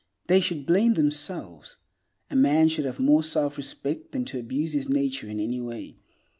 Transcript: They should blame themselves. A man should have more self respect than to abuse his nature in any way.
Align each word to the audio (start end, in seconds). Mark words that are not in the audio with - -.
They 0.25 0.39
should 0.39 0.65
blame 0.65 0.95
themselves. 0.95 1.77
A 2.31 2.35
man 2.35 2.69
should 2.69 2.85
have 2.85 2.99
more 2.99 3.21
self 3.21 3.55
respect 3.55 4.13
than 4.13 4.25
to 4.25 4.39
abuse 4.39 4.73
his 4.73 4.89
nature 4.89 5.29
in 5.29 5.39
any 5.39 5.61
way. 5.61 5.95